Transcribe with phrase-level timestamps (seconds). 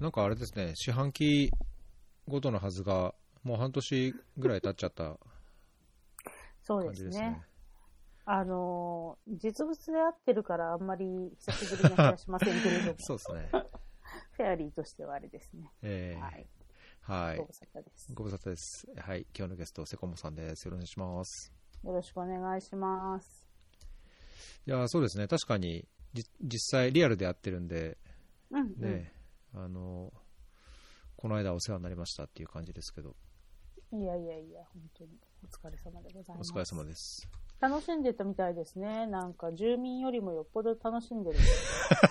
[0.00, 1.50] なんかあれですね、四半期
[2.26, 3.14] ごとのはずが、
[3.44, 5.18] もう半年ぐらい経っちゃった
[6.62, 7.04] そうですね。
[7.04, 7.42] 感じですね。
[8.24, 11.04] あのー実物で合ってるからあんまり
[11.38, 13.48] 久しぶりな気がしませんけれども、 そうですね。
[14.32, 15.70] フェアリーとしてはあれですね。
[15.82, 16.46] えーはい。
[17.02, 17.52] はいご無。
[17.52, 18.14] 沙汰です。
[18.14, 18.86] ご無沙汰です。
[18.96, 19.26] はい。
[19.36, 20.64] 今日のゲスト、セコモさんです。
[20.66, 21.52] よろしくお願いします。
[21.84, 23.46] よろしくお願いします。
[24.66, 25.28] いや、そうですね。
[25.28, 27.98] 確かに、じ実際リアルでやってるんで、
[28.50, 28.80] うん、うん。
[28.80, 29.12] ね、
[29.54, 30.12] あの、
[31.16, 33.14] この間お世話になりましたっていう感じですけど、
[33.92, 35.10] いやいやいや、本当に
[35.42, 36.52] お疲れ様でございます。
[36.52, 37.28] お疲れ様です。
[37.60, 39.06] 楽しんでたみたいですね。
[39.06, 41.38] なんか住民よりもよっぽど楽しんでる。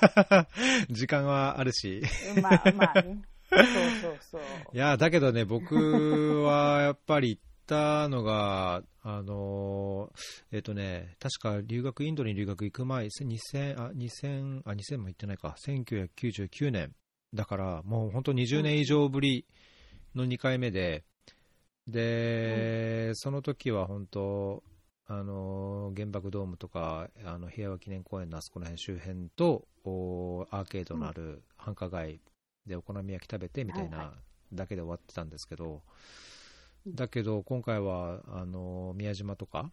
[0.92, 2.02] 時間はあるし。
[2.42, 3.22] まあまあね。
[3.50, 3.64] そう
[4.02, 4.42] そうそう。
[4.76, 16.94] いや、だけどね、僕はやっぱり行ったのが、あのー、えっ、とね、確か留学、インドに留学行く前、2000、あ、2000、あ、2000も行ってないか、1999年。
[17.34, 19.46] だから、もう本当20年以上ぶり
[20.16, 21.04] の2回目で、
[21.88, 24.64] で、その時は本当、
[25.12, 32.22] あのー原爆ドームとかあの平和記念公園のあそこら辺周辺とおアーケードのある繁華街
[32.68, 34.14] でお好み焼き食べてみたいな
[34.54, 35.82] だけで終わってたんですけど、
[36.86, 36.96] うん。
[36.96, 39.72] だけど今回はあのー宮島とか、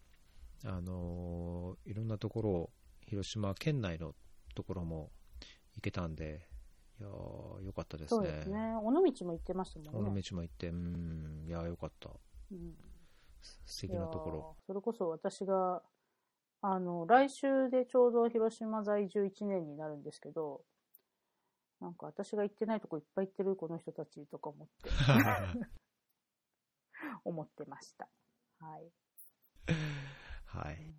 [0.64, 2.70] あのーいろんなところ
[3.06, 4.14] 広島県内の
[4.54, 5.10] ところも
[5.74, 6.48] 行けたんで
[6.98, 8.74] いやーよかったですねそうですね。
[8.76, 10.22] 尾道も行ってました尾道もんね。
[10.32, 12.10] も行ってうんいやーよかった
[12.52, 12.74] うん
[13.64, 15.82] 素敵なところそれこそ私が、
[16.62, 20.62] あの、来週でちょうど広島在住1年になるんですけど、
[21.80, 24.90] なんか私が行ってないとこいっぱい行ってるこの人たちとか思って、
[27.24, 28.08] 思ってました。
[28.58, 28.90] はい。
[30.46, 30.94] はい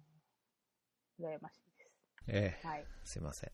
[1.19, 1.91] 羨ましいです。
[2.27, 2.85] ええはい。
[3.03, 3.51] すいません。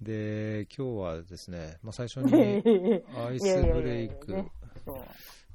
[0.00, 2.32] で、今日はですね、まあ、最初に
[3.16, 4.44] アイスブレイク。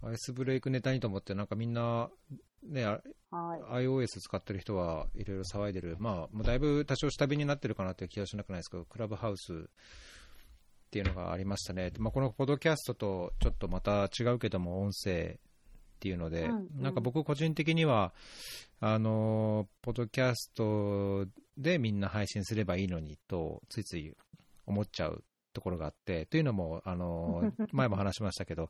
[0.01, 2.09] アイスブレイクネタにと思って、なんかみんな、
[2.61, 3.01] ね、あ
[3.31, 3.85] はい。
[3.85, 9.55] iOS 使ってる人はいろいろ騒いでる、まあ、もうだいぶ多少下火になってるかなっていう気はしなくないですけど、クラブハウスっ
[10.91, 11.91] ていうのがありましたね。
[11.97, 18.13] まあ、このポッドキャストとちょっとまた違うけども、音声っていうので、うんうんなんか僕個人的には、
[18.81, 21.25] あの、ポッドキャスト
[21.57, 24.13] でみんな配信すればいいのにと、ついつい
[24.65, 28.69] 思っちゃうところがあって、というのも、あの、 前も話しましたけど、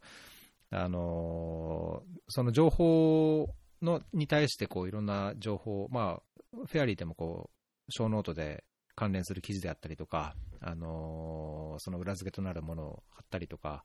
[0.69, 3.49] あの、その情報
[3.81, 8.63] のに対してこういろんな情報、まあ、フェアリーでもこう、ショーノートで
[8.95, 13.83] 関連する記事であったりとか、あのその裏付けとなるものを貼ったりとか、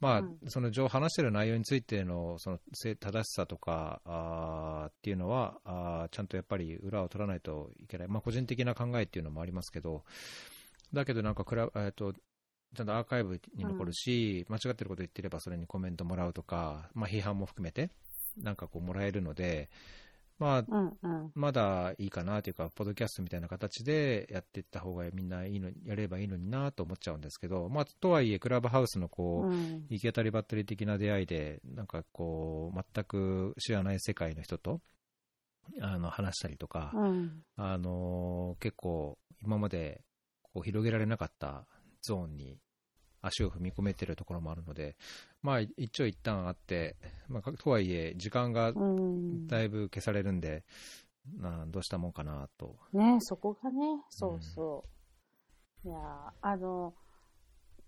[0.00, 0.38] まあうん。
[0.48, 10.04] その情話している内容についてのその正正しさとかあーっていうのはあーちゃんとやっぱり裏を取らないといけない、まあ、個人的な考えっていうのもありますけど、
[10.92, 12.12] だけどなんかクラ、えー、と
[12.76, 17.90] ちゃんとアーカイブに残るし、間違ってること言ってればそれにコメントもらうとか、まあ、批判も含めて、
[18.42, 19.70] なんかこうもらえるので、
[20.38, 21.32] まあ、うんうん。
[21.34, 34.80] まだいいかなというか、ポッドキャストみたいな形でやっていった方がみんないいのやればいいのになと思っちゃうんですけど、まあ、とはいえ、クラブハウスのこう、うん行き当たりばったり的な出会いで、なんかこう、全く知らない世界の人と
[35.80, 37.42] あの話したりとか、うん。
[37.56, 40.02] あの結構、今まで
[40.42, 41.66] こう広げられなかった
[42.02, 42.58] ゾーンに
[43.20, 44.96] 足を踏み込めてるところもあるので、
[45.42, 46.96] まあ、一長一短あって、
[47.28, 49.46] まあ、とはいえ、時間がうん。
[49.46, 50.64] だいぶ消されるんで、
[51.36, 52.76] などうしたもんかなと。
[52.92, 54.84] ねそこがね、そうそ
[55.84, 55.88] う。
[55.88, 56.94] いやーあの、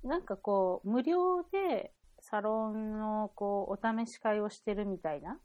[0.04, 5.38] なんかこう、無料でサロンのこう、お試し会をしてるみたいな、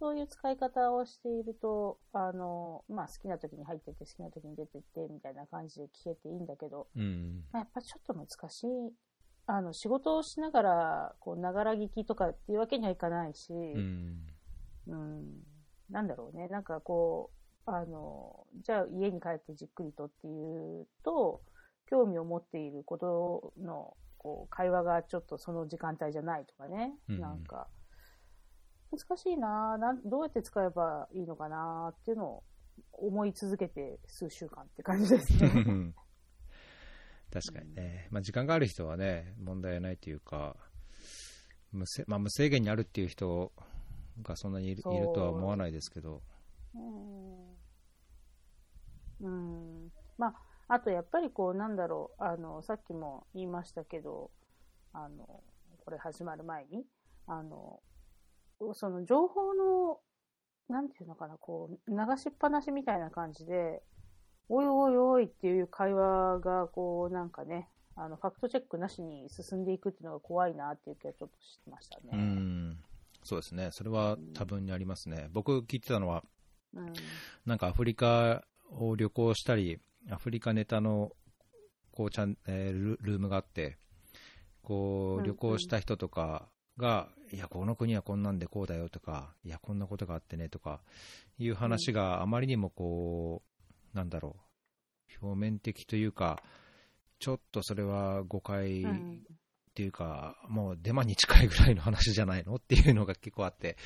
[0.00, 7.44] そういう使い方をしていると、あの、まあ好きな時に入ってって、好きな時に出てって、みたいな感じで聞けていいんだけど、うん。
[7.52, 8.92] まあやっぱちょっと難しい。
[9.46, 14.26] あの、仕事をしながら、こう、ながら聞きとかっていうわけにはいかないし、うん。
[14.86, 15.24] うん、
[15.90, 17.30] なんだろうね、なんかこ
[17.66, 21.42] う、あの、じゃあ家に帰ってじっくりとっていうと、
[21.86, 27.68] 興味を持っていることの、こう、会話がちょっとその時間帯じゃないとかね、うんなんか、
[28.90, 32.42] 難しいななんどうやって使えばいいのかなっていうのを
[32.92, 35.92] 思い続けて数週間って感じですね。
[37.34, 40.54] 確かにね、まあ、時間がある人はね、問題ないというか、
[41.72, 43.50] 無制まあ、無制限にあるっていう人
[44.22, 46.22] がそんなにいるいるとは思わないですけど、
[46.76, 47.54] うん。
[49.20, 49.28] う
[49.86, 49.92] ん。
[50.16, 50.28] ま
[50.68, 54.30] あ、あとやっぱりこう、なんだろう、あの、さっきも言いましたけど、
[54.92, 55.42] あの、
[55.84, 56.84] これ始まる前に、
[57.26, 57.80] あの、
[58.74, 59.98] その情報の、
[60.68, 63.82] なんていうのかな、こう、流しっぱなしみたいな感じで、
[64.48, 72.10] おいおいおいっていう会話が、こう、なんかね、あの、ファクトチェックなしに進んでいくっていうのが怖いなっていう気はちょっとしてましたね。
[72.12, 72.78] うん。
[73.22, 73.70] そうですね。
[73.72, 75.28] それは多分にありますね。
[75.32, 76.24] 僕聞いてたのは、
[76.74, 76.92] うん。
[77.46, 79.78] なんかアフリカを旅行したり、
[80.10, 81.12] アフリカネタの
[81.92, 83.78] こうちゃん、えールルームがあって、
[84.62, 90.80] こうんううん旅行した人とかが、いや、この国はこんなんでこうだよとか、いや、こんなことがあってねとか
[91.38, 93.53] いう話があまりにもこう、
[93.94, 94.36] なんだろ
[95.22, 96.42] う、表面的というか、
[97.18, 99.22] ちょっとそれは誤解っうん
[99.74, 103.76] ていうか、もうデマに近いぐらいの話じゃないのっていうのが結構あって、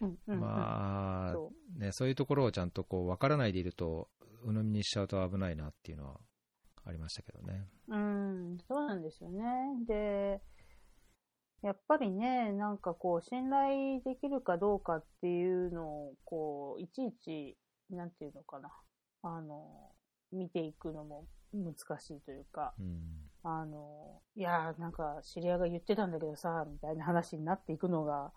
[0.00, 4.08] うんうんまあ、そね、そういうところをちゃんとこう分からないでいると、
[4.44, 6.20] 鵜呑みにしちゃうと危ないなっていうのは
[6.84, 7.68] ありましたけどね。
[7.88, 7.94] う。
[7.94, 9.42] うん、そうなんですよね。
[9.86, 10.40] で、
[11.62, 17.56] やっぱりね、なんかこう、信頼できるかどうかっていうのを、こう、いちいち、
[17.90, 18.70] なんていうのかな、
[19.26, 19.90] あの、
[20.32, 23.00] 見ていくのも難しいというか、うん、
[23.42, 28.32] あの、いやー、なんか知り合いが言ってたんだけどさ、みたいな話になっていくのが、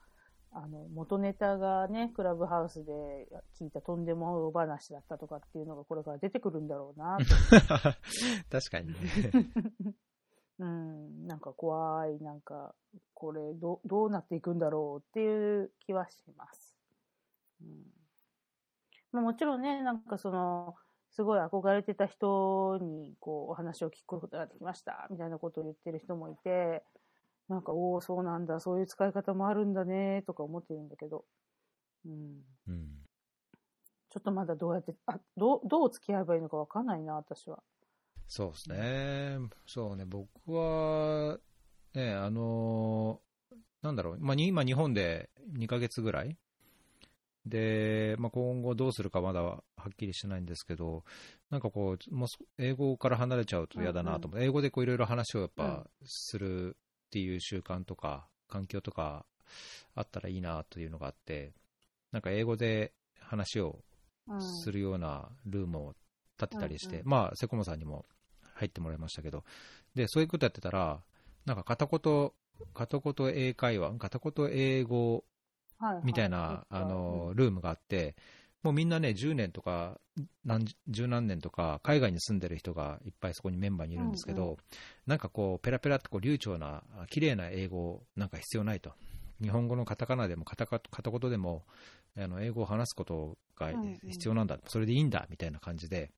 [0.51, 2.91] あの、元ネタがね、クラブハウスで
[3.59, 7.17] 聞いたとんでもお話だったとかっていうのがこれから出てくるんだろうな、
[8.49, 8.93] 確かにね。
[10.57, 12.75] うん、なんか怖い、なんか、
[13.13, 16.75] これど、どうなっていくんだろうっていう気はします。
[17.61, 17.98] うんまあ、
[19.11, 20.75] もちろんね、なんかその、
[21.11, 26.83] すごい憧れてた人に、こう、お話を聞くことができました、みたいなことを言ってる人もいて、
[27.47, 31.25] なんか、おお、そうなんだ、そういう使い方もあるんだね、とか思ってるんだけど、
[32.05, 32.43] うん。
[32.67, 33.05] うん、
[34.09, 37.63] ちょっとまだどうやって、あ、どう、どう付き合えばいいのかわかんないな、私は。
[38.27, 39.39] そうですね。
[39.65, 41.39] そうね、僕は、
[41.95, 43.19] ね、あの
[43.81, 46.37] なんだろう、まあ、に今日本で2ヶ月ぐらい
[47.49, 51.03] で、まあ、今後どうするかまだはっきりしてないんですけど、
[51.49, 55.83] なんかこう、もう英語から離れちゃうと嫌だなと思って、英語でこういろいろ話をやっうん。
[55.83, 59.25] ぱするっていう習慣とか、環境とか
[59.95, 61.53] あったらいいなというのがあって、
[62.11, 63.79] なんか英語で話を
[64.27, 64.39] うん。
[64.41, 65.93] するようなルームを
[66.39, 68.05] 立てたりして、うんうまあ、セコモさんにも
[68.55, 69.43] 入ってもらいましたけど、
[69.95, 71.01] で、そういうことやってたら、
[71.45, 72.31] なんか片言、
[72.73, 75.23] 片言英会話、片言英語
[76.03, 78.15] みたいな、あの、ルームがあって、
[78.63, 79.99] もうみんなね、10年とか、
[80.43, 84.57] 何十何年とか、海外に住んでる人がいっぱいそこにメンバーにいるんですけど、うんう
[85.07, 88.91] なんかこう、ペラペラってこう流暢な、綺麗な英語なんか必要ないと。
[89.41, 91.63] 日本語のカタカナでも片言でも
[92.17, 96.11] あの英語を話すことがうんうん必要なんだ、それでいいんだみたいな感じで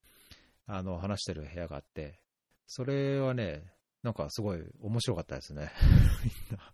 [0.67, 2.19] あの話してる部屋があって、
[2.67, 3.63] それはね、
[4.03, 5.71] なんかすごい面白かったですね。
[6.23, 6.73] みんな、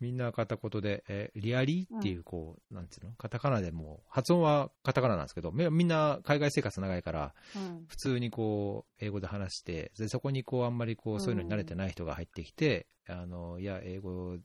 [0.00, 3.12] みんな片言で、えリアリーっていう、こう、なんていうの？
[3.12, 7.84] カタカナでも、発音はカタカナなんですけど、みみんな海外生活長いから、うん。
[7.88, 14.38] 普通にこう、英語で話して、でそこにこう、あんまりこう、そういうのに慣れてない人が入ってきて、あの、いや、英語、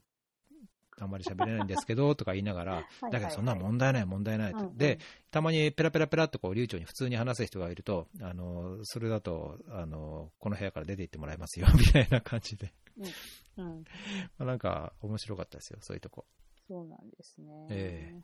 [0.98, 4.60] あんまり喋れないんですけど、 とか言いながら、はいだけどそんな問題ない、問題ないって。
[4.60, 4.76] うんうん。
[4.76, 4.98] で、
[5.30, 13.84] たまにペラペラペラってこう流暢に普通に話す人がいると、あのそれだとあのこの部屋から出て行ってもらいますよみたいな感じで、うん。
[14.38, 16.26] まあ、なんか面白かったですよ、そういうとこ。
[16.68, 17.66] そうなんですね。
[17.70, 18.22] え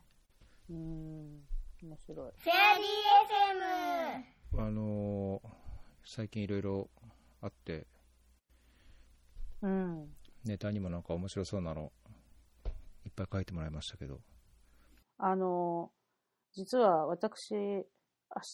[0.69, 1.47] うん。
[1.81, 2.31] 面白い。
[2.37, 2.89] フェアリー
[4.53, 5.41] FM あの
[6.05, 6.89] 最近いろいろ
[7.41, 7.87] あって、
[9.61, 10.15] うん。
[10.43, 11.91] ネタにもなんか面白そうなの
[13.05, 14.21] いっぱい書いてもらいましたけど、
[15.17, 15.91] あの、
[16.53, 17.81] 実は私、明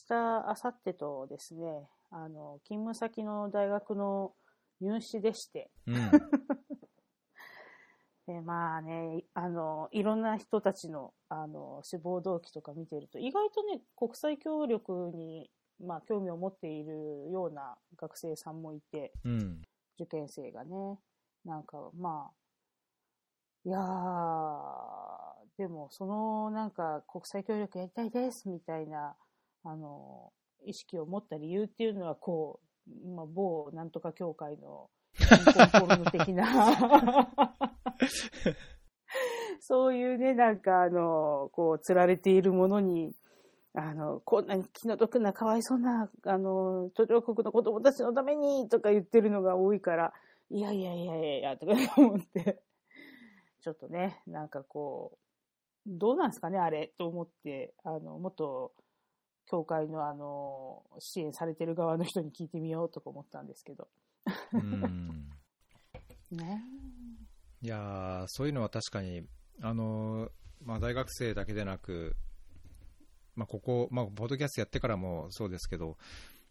[0.07, 4.33] 日、明後日とですね、あの、勤務先の大学の
[4.81, 5.95] 入試でして、うん、
[8.27, 19.61] でまあね、いあの、いろんな人たちの、あの、志望動機とか見てると、意外とね、国際協力に、まあ、興味を持っているような学生さんもいて、うん、
[19.99, 20.99] 受験生がね、
[21.43, 22.35] なんか、まあ、
[23.65, 23.83] いやー、
[25.57, 29.15] でも、その、なんか、国際協力やりたいです、みたいな、
[29.63, 30.31] あの、
[30.65, 32.64] 意識を持った理由っていうのは、こう、
[33.15, 34.89] まあ、某なんとか協会の、
[35.79, 37.27] コン的な、
[39.61, 43.13] そういうね、なんか、あの、こう、釣られているものに、
[43.73, 50.13] あの、こんなに気の毒な、かわいそうな、あの、途上国の子供たちのために、とか言ってるのが多いから、
[50.51, 52.61] いやいやいやいやいや、とか思って、
[53.61, 55.19] ちょっとね、なんかこう、
[55.87, 58.71] どうなんですかね、あれ、と思って、あの、もっと、
[59.45, 63.87] 教会のあの、支援されてる側の人に聞いてみようとか思ったんですけど。
[64.53, 65.29] うん。
[66.31, 66.61] ね
[67.61, 69.23] いやーそういうのは確かに、
[69.61, 70.31] あのー
[70.63, 72.15] まあ、大学生だけでなく、
[73.35, 75.97] まあ、ここ、まあ、ポッドキャストやってからもそうですけど、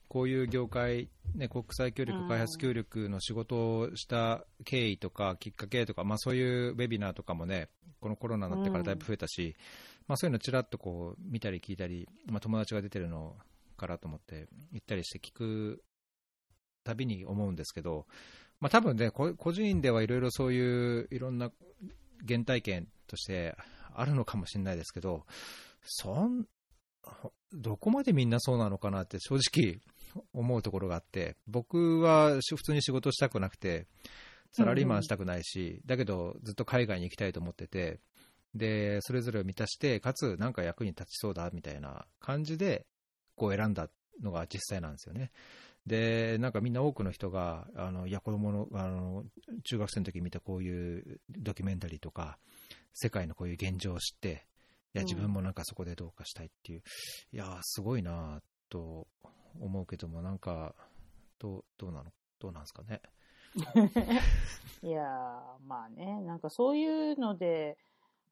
[0.08, 7.68] こういう業界、ね、国際協力、開発協力の仕事をした経緯とか、きっかけとか、まあ、そういうウェビナーとかもね、
[8.00, 9.56] このコロナになってからだいぶ増えたし、
[10.06, 13.36] まあ、そういうのちらっとこう見たり聞いたり、まあ、友達が出てるの
[13.76, 15.82] からと思って行ったりして聞く
[16.84, 18.06] たびに思うんですけど、
[18.60, 21.50] まあ、多分ね、個人ではいろいろそういういろんな
[22.26, 23.56] 原体験として
[23.94, 25.24] あるのかもしれないですけど、
[25.82, 26.46] そん
[27.52, 29.80] どこまでみんなそうなのかなって正直
[30.32, 33.86] 思うところがあって、僕は普通に仕事したくなくて、
[34.52, 38.00] サラリーマンしたくないし、だけどずっと海外に行きたいと思ってて、
[38.54, 42.86] で、それぞれを満たして、かつなんか役に立ちそうだみたいな感じで、
[43.36, 43.88] こう選んだ
[44.22, 45.32] のが実際なんですよね。
[45.86, 49.24] で、なんかみんな多くの人が、あのいや、子供のあの
[49.64, 52.38] 中学生の時見たこういうドキュメンタリーとか、
[52.94, 54.46] 世界のこういう現状を知って、
[54.94, 56.82] いや、自分もなんかそこでどうかしたいっていう、
[57.32, 59.08] うん、いや、すごいなと
[59.60, 60.74] 思うけども、なんか、
[61.38, 62.12] どう、どうなの？
[62.38, 63.00] どうなんですかね？
[64.82, 65.02] いや
[65.66, 67.78] まあね、なんかそういうので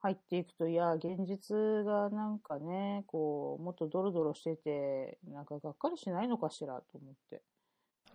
[0.02, 1.56] 入っていくと、いや、現実
[1.87, 7.42] がなんかね、こう、もっとドロドロしてて、なんかがっかりしないのかしらと思って。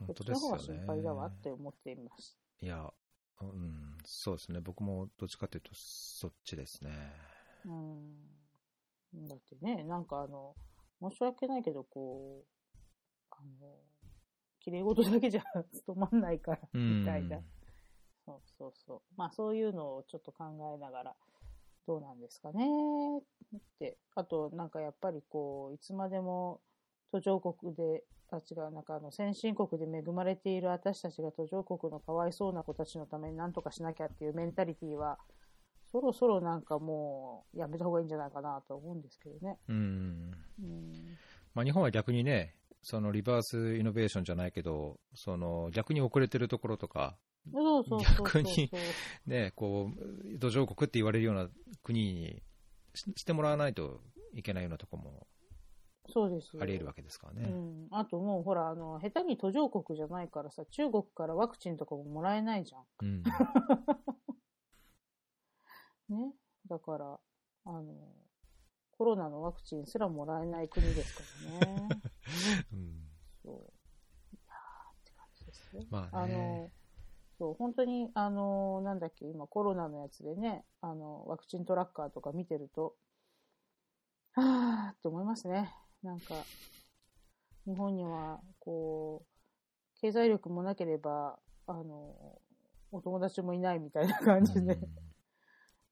[0.06, 0.64] 本当ですよね。
[0.64, 2.38] 心配だわって思っています。
[2.62, 2.92] いや、
[3.42, 4.60] うん、そうですね。
[4.60, 6.92] 僕もどっちかというと、そっちですね。
[7.66, 9.28] うん。
[9.28, 10.56] だってね、なんかあの、
[11.02, 12.48] 申し訳ないけど、こう、
[13.32, 13.74] あの、
[14.60, 17.42] 綺麗事だけじゃ 務まんないから、みたいな。
[18.26, 19.02] そうそうそう。
[19.16, 21.16] まあそういうのをちょっと考えながら、
[21.88, 23.98] どうなんですかねって。
[24.16, 26.60] あと、なんかやっぱりこう、いつまでも
[27.12, 35.18] 途上国で、あ、違う、なんかあの、先進国で恵まれている私たちが途上国のかわいそうな子たちのために何とかしなきゃっていうメンタリティは、
[35.90, 39.58] そろそろなんかもう、やめた方がいいんじゃないかなと思うんですけどね。
[39.70, 40.34] うん。
[40.62, 41.18] うん
[41.54, 47.18] まあ、日本は逆にね、そのリバースイノベーションじゃないけど、その逆に遅れてるところとか、
[47.54, 48.72] 逆に、
[49.26, 51.50] ね、こう、土壌国って言われるような
[51.84, 52.42] 国に
[52.94, 54.02] してもらわないと
[54.34, 55.28] いけないようなところも
[56.10, 57.50] そうですあり得るわけですからね。
[57.50, 62.84] うん、あともうほら、あの、下手に途上国じゃないからさ、中国からワクチンとかももらえないじゃん。
[63.02, 63.24] うん、
[66.10, 66.34] ね。
[66.70, 67.20] だから、
[67.66, 68.14] あの、
[68.92, 71.24] コロナのワクチンすらもらえない国ですか
[71.60, 71.90] らね。
[72.72, 73.10] うん、
[73.44, 73.56] そう。
[74.34, 74.56] いやー
[74.94, 75.86] って感じですね。
[75.90, 76.72] まあ、ね、あの、
[77.38, 82.96] そう、本当に、あの、なんだっけ、今コロナのやつでね、あの、ワクチントラッカーとか見てると、
[84.34, 85.74] はぁーって思いますね。
[86.04, 86.36] なんか、
[87.66, 92.40] 日本には、こう、経済力もなければ、あの、
[92.92, 94.80] お友達もいないみたいな感じで、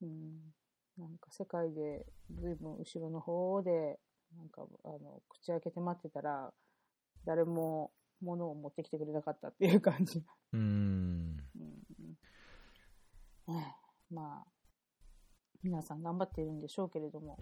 [0.01, 0.53] うん、
[0.97, 3.99] なんか世界で随分後ろの方で、
[4.37, 6.53] なんか、あの、口開けて待ってたら、
[7.25, 10.23] 誰も物を持ってきてくれなかったっていう感じ。
[10.53, 11.34] うん。
[13.47, 14.47] うん、まあ、
[15.63, 17.37] 皆さん頑張っているんでしょうけれども、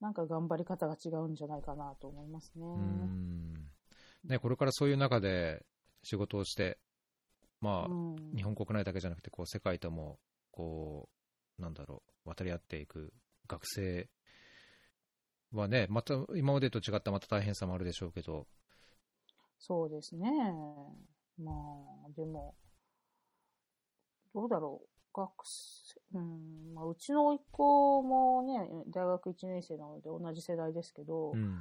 [0.00, 2.64] なんか頑張り方が違うんじゃないかなと思いますね。
[2.64, 3.54] うん
[4.24, 5.64] ねこれからそういう中で
[6.02, 6.78] 仕事をして、
[7.60, 10.18] まあ、日本国内だけじゃなくて、こう世界とも
[10.50, 11.08] こ
[11.58, 13.12] う、なんだろう、渡り合っていく
[13.48, 14.08] 学生
[15.52, 18.46] はね、また今までと違ったまた大変さもあるでしょうけど、
[19.58, 20.28] そうですね。
[21.38, 22.54] まあ、でも、
[24.34, 24.91] どうだろう。
[25.12, 31.58] 学生、うん、まあ、うちの甥っ子もね、大学1年生なので同じ世代ですけど、うん、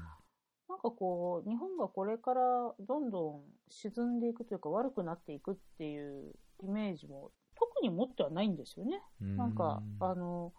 [0.70, 2.41] なんかこう、日本がこれから
[2.79, 9.01] どんどん沈んでいくというか悪くなっていくっていうイメージも特に持ってはないんですよね。
[9.24, 10.53] んなんか、あの、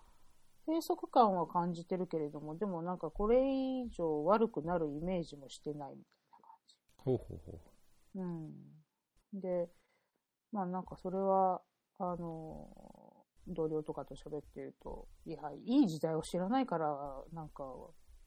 [0.66, 6.12] 閉塞感は感じてるけれども、でもなんかこれ以上悪くなるイメージもしてないみたい
[7.04, 7.60] ほうほうほ
[8.14, 8.20] う。
[8.20, 9.40] うん。
[9.40, 9.68] で、
[10.52, 11.62] まあなんかそれは、
[12.04, 12.66] あの、
[13.46, 16.88] 同僚とかと喋ってると、いや、いい時代を知らないから、
[17.32, 17.64] なんか、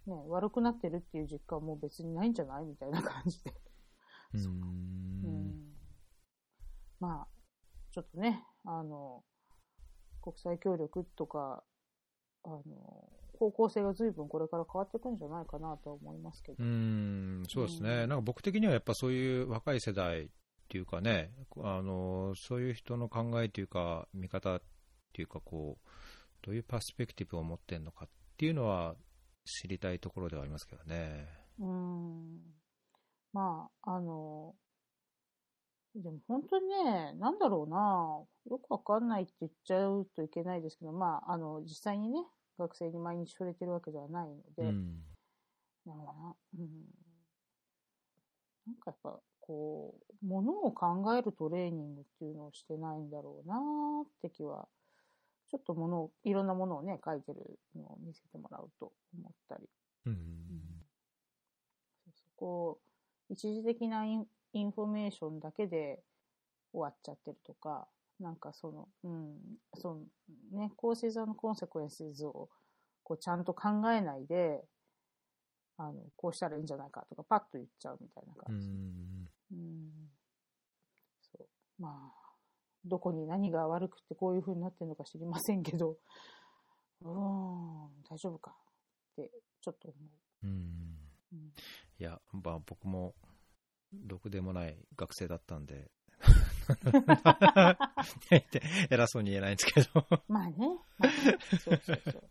[0.07, 3.53] ね、悪くなってるっていう実感も別にないんじゃないみたいな感じで。
[4.33, 5.53] うんうん。
[7.01, 7.27] まあ、
[7.91, 9.23] ちょっとね、あの、
[10.21, 11.61] 国際協力とか、
[12.45, 12.63] あの、
[13.37, 16.63] 方向性が随分これから変わっていくんじゃないかなと思いますけど。
[16.63, 18.03] うん、そうですね。
[18.03, 20.29] うん、なんか僕的にはやっぱそういう若い世代
[20.65, 21.31] っていうかね、
[21.63, 24.61] あの、そういう人の考えというか、見方っ
[25.13, 25.87] ていうか、こう、
[26.45, 28.95] どういうパースペクティブを持ってるのかっていうのは
[29.45, 31.27] 知りたいところではありますけどね。
[31.59, 32.39] うん。
[33.31, 34.55] まあ、あの、
[35.95, 42.19] でも本当にね、なんだろうな、よくわかんないって言っちゃうといけないですけど、まあ、あの、実際にね、
[42.57, 45.03] 学生に毎日触れてるわけではないので、うん、
[45.85, 46.69] だから、うん、
[48.67, 53.55] なんかやっぱ、こう、ものを考えるトレーニングっていうのをしてないんだろうな
[54.03, 54.67] って気は、
[55.51, 59.69] ちょっとものを、いろんなものをね、書いてるのを見せてもらうと思ったり。
[60.05, 60.15] うん。
[62.05, 62.79] そうそうこ
[63.29, 65.99] う、一次的なインインフォメーションだけで
[66.71, 67.87] 終わっちゃってるとか、
[68.19, 69.35] なんかその、うん、
[69.77, 69.95] そ
[70.53, 72.49] のね、コーセーザーのコンセクエンスを
[73.03, 74.63] こうちゃんと考えないで、
[75.77, 78.69] あの、こうしたらいいんじゃないかとか、パッと言っちゃうみたいなう感じ。
[79.53, 79.57] ん。
[79.57, 79.91] うん
[81.21, 81.47] そう。
[81.81, 82.25] まあ、
[82.85, 85.97] どこに何が悪くてこういう風になってるのか知りませんけど、
[87.01, 87.13] うーん、
[88.09, 88.55] 大丈夫かっ
[89.15, 89.97] て、ちょっと思
[90.43, 90.49] うん。
[91.33, 91.35] う。
[91.35, 91.53] うん
[91.97, 93.15] いや、まあ僕も、
[94.05, 95.89] ろくでもない学生だったんで、
[98.89, 100.05] 偉そうに言えないんですけど。
[100.27, 100.77] まあね。
[100.97, 102.29] まあねそうそうそう。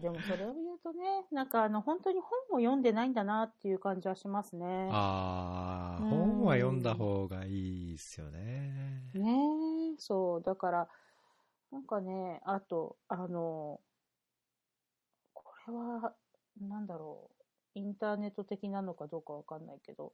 [0.00, 4.88] でもそれを言うとね、なんかあの、本当に本を読んでないんだなっていう感じはしますね。
[4.92, 9.10] ああ、うん本は読んだ方がいいですよね。
[9.14, 10.42] ねえ、そう。
[10.42, 10.88] だから、
[11.70, 13.80] なんかね、あと、あの、
[15.34, 16.14] これは、
[16.60, 17.30] なんだろ
[17.74, 20.12] う、インターネット的なのかどうかわかんないけど、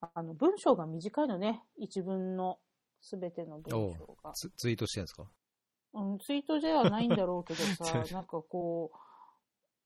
[0.00, 2.58] あの、文章が短いのね、一文の
[3.00, 4.32] すべての文章が。
[4.32, 5.24] ツツイートしてるんですか？
[5.94, 8.96] うん、ツイートではないんだろうけどさ、 なんかこう、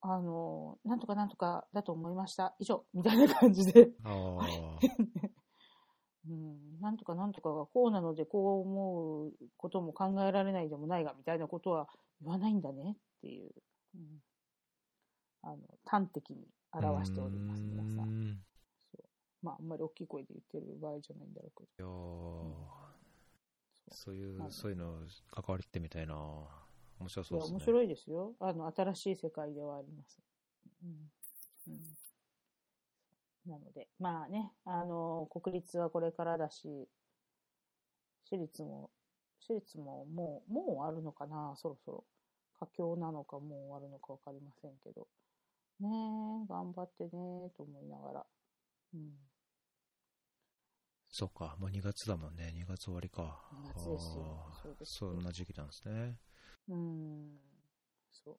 [0.00, 2.55] あの、なんとかなんとかだと思いました。
[2.59, 3.90] 以上、みたいな感じで。
[6.28, 11.88] うん、なんとかなんとかがこうなのでこう思うことも考えられないでもないがみたいなことは
[12.21, 13.50] 言わないんだねっていう、
[13.95, 14.23] うん、
[15.40, 17.87] あの端的に表しております皆ん。
[17.87, 18.38] ん。
[18.93, 19.05] そう。
[19.43, 21.85] まああんまり大きい声で言ってる場合じゃないんだろうけど。
[21.85, 23.95] いやー。
[23.95, 24.14] そう。
[24.14, 25.00] いう、はいそういうの
[25.31, 26.14] 関わりってみたいな
[26.99, 27.55] 面白そうですね。
[27.57, 28.35] 面白いですよ。
[28.40, 30.19] あの新しい世界ではあります、
[30.85, 31.11] うん。
[31.69, 31.76] う
[33.50, 36.88] ん、なのでまあねあの国立はこれからだし
[38.25, 38.90] 私立も
[39.40, 42.04] 私立ももうもう終わるのかなそろそろ。
[42.61, 45.06] 佳境なのかもう終わるのか分かりませんけど。
[45.80, 45.89] ね
[46.45, 47.11] え頑張ってね
[47.56, 48.26] と思いながら。
[48.95, 49.13] うん。
[51.08, 52.52] そうか、もう2月だもんね。
[52.54, 53.41] 2月終わりか。
[53.65, 54.52] 2月ですよ。
[54.63, 56.19] そうですそんな時期なんですね。
[56.69, 57.39] うん。
[58.11, 58.33] そ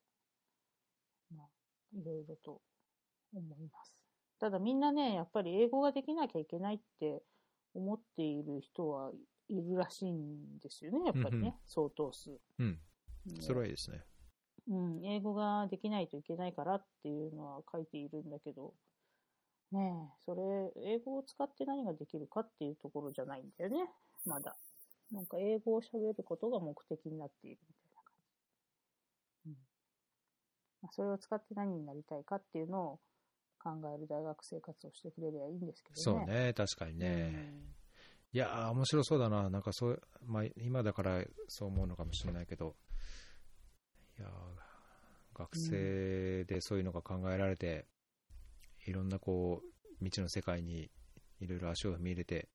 [1.32, 1.36] う。
[1.36, 1.48] まあ
[1.94, 2.62] いろいろと
[3.34, 3.96] 思います。
[4.40, 7.22] ただみんなねやっぱり英語ができなきゃいけないって
[7.74, 9.12] 思っている人は
[9.50, 11.42] いるらしいんですよねやっぱりうんうん。
[11.42, 12.32] ね相当数。
[12.60, 12.80] うん。
[13.26, 14.04] ねそれはいいですね。
[14.70, 18.74] うん、英語ができないといけないからっていうのは書いているんだけど、
[19.72, 20.42] ねえ、それ、
[20.94, 23.90] 英語を使って何ができるかっていうところじゃないんだよね、
[24.26, 24.56] まだ。
[25.12, 27.99] なんか英語を喋ることが目的になっているみたい
[30.82, 33.00] まあ、それを使って何になりたいかっていうのを
[33.62, 36.26] 考える大学生活をしてくれればいいんですけどね。
[36.26, 37.54] そうね、確かにね。
[38.32, 39.50] いやー、面白そうだな。
[39.50, 42.76] なんかそう、まあ、今だからそう思うのかもしれないけど、
[44.18, 44.30] いやー
[45.40, 47.88] 学生でそういうのが考えられて、
[48.86, 50.92] いろんなこう、未知の世界に
[51.40, 52.50] いろいろ足を踏み入れて、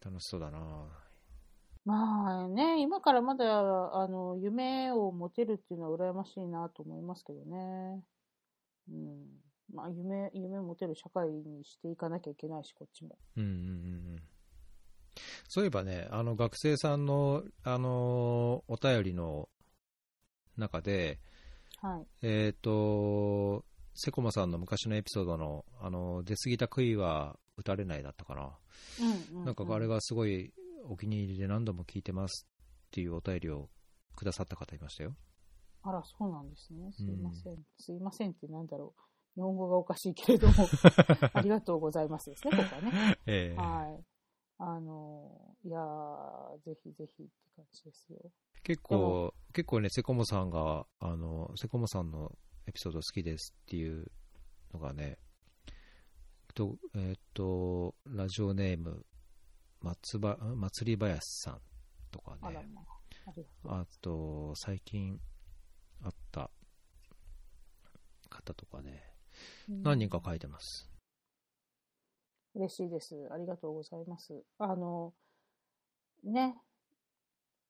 [0.00, 1.07] 楽しそうだな。
[1.88, 3.44] まあね、今からまだ、
[3.94, 8.04] あの、夢を持てるっていうのは羨ましいなと思いますけどね。
[8.90, 9.26] うん。
[9.72, 13.16] まあ、夢、夢持てる社会にしていかなきゃいけないし、こっちも。
[13.38, 13.56] うんうんうんう
[14.16, 14.22] ん。
[15.48, 19.48] そういえばね、あの学生さんの、あのお便りの
[20.58, 21.18] 中で、
[21.80, 22.06] はい。
[22.20, 28.50] えっ、と、セコマさんの昔のエピソードの、あの、出過ぎた杭は打たれないだったかな。
[29.00, 29.44] うん、うん。
[29.46, 30.52] なんかあれがすごい
[30.88, 32.46] お気に入りで何度も聞いてます
[32.86, 33.68] っていうお便りを
[34.16, 35.14] くださった方いましたよ。
[35.82, 36.90] あら、そうなんですね。
[36.92, 37.52] すいません。
[37.52, 39.02] うすいませんってなんだろう。
[39.36, 40.54] 日本語がおかしいけれども、
[41.32, 43.18] ありがとうございますですね、ここはね。
[43.26, 44.04] ええはい。
[44.58, 48.18] あの、いやー、ぜひぜひって感じですよ。
[48.64, 54.10] 結構、結構ね、セコモさんが、あの、セコモさんのエピソード好きですっていう
[54.72, 55.18] のがね、
[56.54, 59.06] とえっ、と、ラジオネーム、
[59.80, 61.60] 松祭り林さん
[62.10, 62.68] とかね、
[63.64, 65.20] あと最近
[66.02, 66.50] あった
[68.28, 69.04] 方とかね、
[69.68, 70.90] うん何人か書いてます。
[72.54, 73.28] 嬉しいです。
[73.30, 74.42] ありがとうございます。
[74.58, 75.12] あの、
[76.24, 76.56] ね、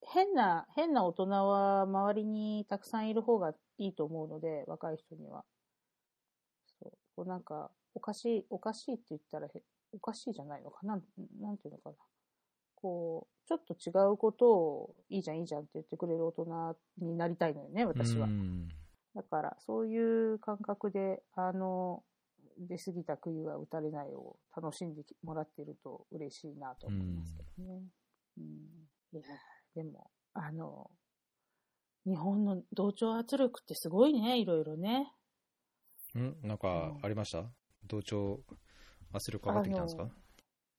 [0.02, 5.44] 変な、変な大人は周りにたくさんいる方がいいと思うので、若い人には。
[6.80, 6.92] そう。
[7.16, 10.94] こうなんか、おかしい、おかしいって言ったらへ、おかしいじゃないのかな
[11.40, 11.96] なん、ていうのかな。
[12.74, 18.30] こう、ちょっと違うことを、いいじゃん、いいじゃんって言ってくれる大人になりたいのよね、私はう。
[18.30, 18.68] ん
[19.14, 22.04] だから、そういう感覚で、あの、
[22.58, 27.82] 出過ぎた杭は打たれないを楽しんでもらってると嬉しいなと思いますけどね。
[28.36, 28.44] うん。
[29.12, 29.22] いや、
[29.74, 30.90] でも、あの、
[32.04, 35.12] 日本の同調圧力ってすごいね、いろいろね。
[36.16, 36.46] ん？
[36.46, 37.44] なんかありました、
[37.86, 38.40] 同調
[39.12, 40.08] 圧力かかってきたんですか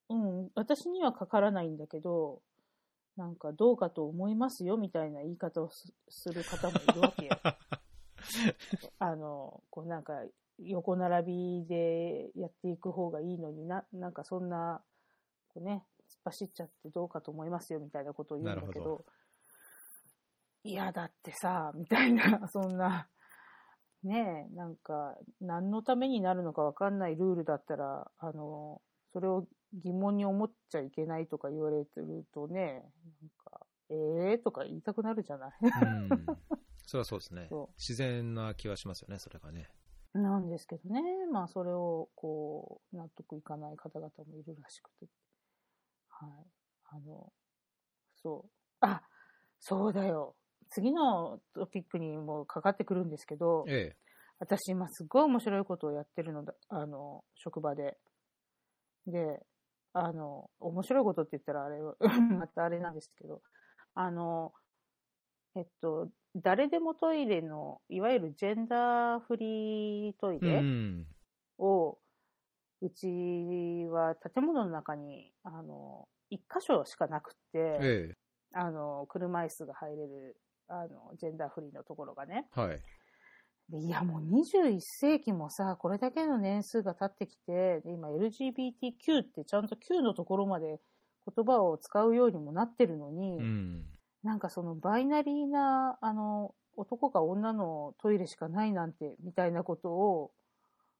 [0.09, 2.41] うん、私にはかからないんだけど、
[3.15, 7.31] なんかどうかと思いますよみたいな言い方をすする方もいるわけよ。
[8.99, 10.23] あの、こうなんか
[10.57, 14.81] 横並びでやっていく方がいいのにな、なんかそんな、
[15.49, 19.05] こうね、突っ走っちゃってどうかと思いますよみたいなことを言うんだけど、なるほ
[20.63, 23.07] いやだってさ、みたいな、そんな、
[24.03, 28.81] ねえ、なんか、何のためになるのかわかんないルールだったら、あの、
[29.11, 32.83] それを疑問に思っちゃいけないとか言われてるとね、
[33.21, 35.51] なんか、ええー、とか言いたくなるじゃない？
[35.61, 36.25] うん。
[36.85, 37.49] それはそうですね。
[37.77, 39.69] 自然な気はしますよね、それがね。
[40.13, 45.07] なんですけどね、まあそれをこう、納得いかない方々もいるらしくて。
[46.09, 46.29] はい。
[46.85, 47.31] あの、
[48.15, 48.51] そう。
[48.81, 49.01] あ、
[49.59, 50.35] そうだよ。
[50.69, 53.95] 次のトピックにもかかってくるんですけど、え
[54.39, 57.97] 私今すごい面白いことをやってるのだ、あの、職場で。
[59.07, 59.41] で、
[59.93, 61.79] あの、面白いことって言ったらあれ、
[62.39, 63.41] またあれなんですけど、
[63.95, 64.53] あの、
[65.55, 70.45] えっと、誰でもトイレの、いわゆるジェンダーフリートイえ。
[70.45, 71.07] うレん。
[71.57, 71.97] を、
[72.81, 73.07] うち
[73.89, 78.13] は建物の中に、あの、一箇所しかなくって、え
[78.53, 80.37] あの、車椅子が入れる、
[80.69, 82.47] あの、ジェンダーフリーのところがね。
[82.55, 82.59] え。
[82.59, 82.79] はい。
[83.69, 90.79] でいや、もう21世紀もさ、これだけの年数が経ってきて、で今 LGBTQ ってちゃんと Q のところまで
[91.35, 93.85] 言葉を使うようにもなってるのに、うん。
[94.23, 100.31] なんかそのバイナリーな、あの、男か女のトイレしかないなんて、みたいなことを、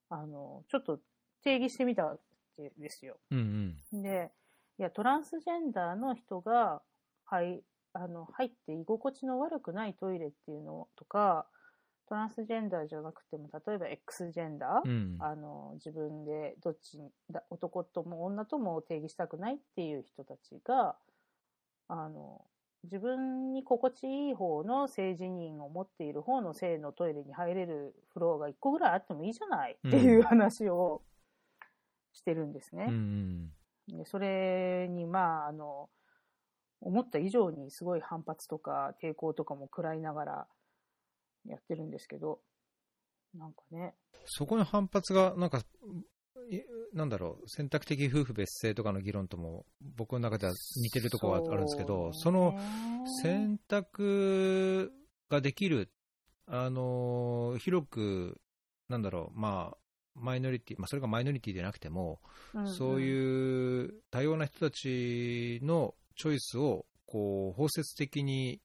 [0.10, 1.00] あの、ちょっと
[1.44, 2.18] 定義してみたわ
[2.56, 3.18] けですよ。
[3.32, 4.32] うんで、
[4.78, 6.82] いや、トランスジェンダーの人が、
[7.26, 7.62] はい、
[7.94, 11.48] あの、入って居心地の悪くないトイレっていうのとか、
[12.08, 14.92] トランスジェンダーじゃなくても、例えば X ジェンダー、うん。
[14.92, 15.24] うん。
[15.24, 20.96] あの、自分でどっちにだ、男とも女とも定義したくないっていう人たちが、
[21.88, 22.46] あの、
[22.84, 31.02] 自分に心地いい方の性自認を持っている方の性のトイレに入れるフロアが1個ぐらいあってもいいじゃないっていう話を
[32.14, 32.86] してるんですね。
[32.88, 33.52] うん
[33.90, 33.98] うん。
[33.98, 35.90] でそれに、まあ、あの、
[36.82, 40.48] 思った以上にすごい反発とか抵抗とかも食らいながら
[41.46, 42.40] やってるんですけど、
[43.38, 46.62] なんかね、そこの反発が、なんか、い
[46.94, 49.66] なんだろう、選択的夫婦別姓とかの議論とも、
[49.98, 52.58] 僕の中では似てるところはあるんですけど、その
[53.22, 54.92] 選択
[55.30, 55.92] ができる、
[56.48, 58.42] あの広く、
[58.88, 59.78] なんだろう、まあ、
[60.16, 62.20] マイノリティ、まあ、それがマイノリティでなくても、
[62.66, 68.60] そうういう多様な人たちのチョイスを、こう、包摂的に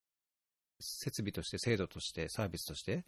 [0.80, 3.04] 設備として、制度として、サービスとして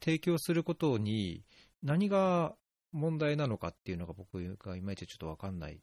[0.00, 1.44] 提供することに、
[1.82, 2.56] 何が
[2.92, 5.80] 問題なのかっていうのが僕がいまいちちょっとわかんない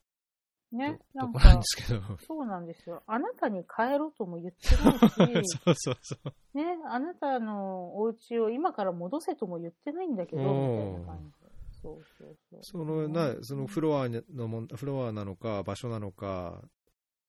[0.76, 2.18] ん、ね、となんところなんでか、すけど。
[2.28, 3.04] そうなんですよ。
[3.06, 6.58] あなたに帰ろうとも言ってないし、 そうそうそう。
[6.58, 11.48] ね、あなたのお家を今から戻せとも言ってないんだけど、みたいな感じで。
[11.82, 12.60] そうそうそう。
[12.64, 16.64] そのなそのフロアのもんフロアなのか、場所なのか、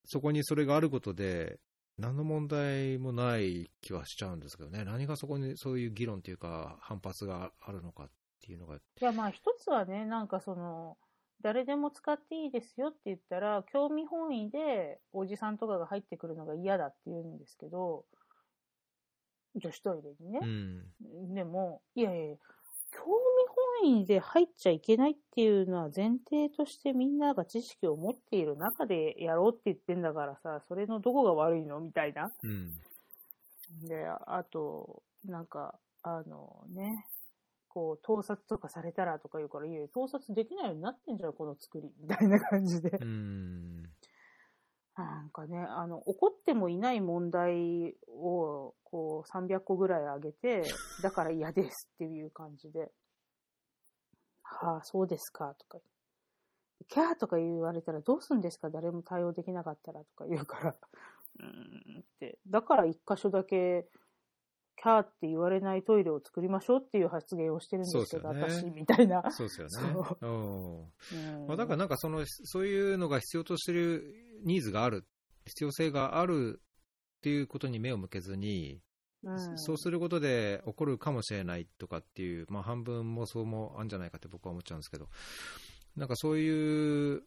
[0.09, 1.61] そこにそれがあることで、
[1.99, 10.97] 何の問題もない気はしちゃうんですけどね、何がそこにそういう議論というか、反発があるのかっていうのが、いや、まあ一つはね、なんかその、
[11.43, 18.07] 誰でも使っていいですよって言ったら、興味本位でおじさんとかが入ってくるのが嫌だって言うんですけど、
[19.57, 20.41] 女子トイレにね。
[20.43, 20.47] う。
[20.47, 22.37] ん、でも、いやいや
[22.93, 31.81] 興味本位で入っちゃいけないっていうのは前提としてみんなが知識を持っている中でやろうって言ってんだからさ、それのどこが悪いの？
[31.81, 32.29] みたいな。
[32.43, 37.07] うん、で、あと、なんか、あのね、
[37.69, 42.91] こう、盗撮とかされたらとか言うから、いやいや、盗撮できないようになってんじゃん、この作り、みたいな感じで。
[43.01, 43.83] うん、
[44.97, 50.63] なんかね、あの、起こってもいない問題を、こう、300個ぐらい上げて、
[51.03, 52.91] だから嫌ですっていう感じで、
[54.51, 55.79] はあ、そうですか、とか。
[56.89, 58.71] キャーとか言われたらどうすんですか？
[58.71, 60.77] 誰も対応できなかったらとか言うから、
[61.41, 61.47] うー
[61.99, 62.39] んって。
[62.49, 63.89] だから一箇所だけ、
[64.77, 69.29] キャーって言われないトイレを作りましょうっていう発言をしてるんですけど、ね私、みたいな。
[69.33, 69.73] そうですよね。
[70.19, 75.05] そうんうんまあ、だからなんかその、そういうのが必要としてるニーズがある、
[75.47, 76.61] 必要性がある
[77.19, 78.81] っていうことに目を向けずに、
[79.25, 85.09] うんそうすることで起こるかもしれないとかっていう、まあ、半分妄想もあるんじゃないかって僕は思っちゃうんですけど、
[85.97, 87.23] なんかそういう